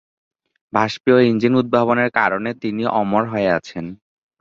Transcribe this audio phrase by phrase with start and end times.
[0.73, 3.85] বাষ্পীয় engine উদ্ভাবনের কারণে তিনি অমর হয়ে আছেন।